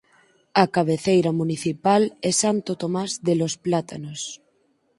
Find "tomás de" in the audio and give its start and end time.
2.81-3.33